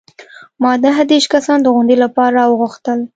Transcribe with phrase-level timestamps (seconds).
[0.61, 2.99] ما نهه دیرش کسان د غونډې لپاره راوغوښتل.